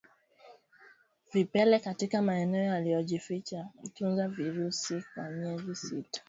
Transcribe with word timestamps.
Vipele 1.33 1.79
katika 1.79 2.21
maeneo 2.21 2.63
yaliyojificha 2.63 3.69
hutunza 3.81 4.27
virusi 4.27 5.03
kwa 5.15 5.29
miezi 5.29 5.75
sita 5.75 6.19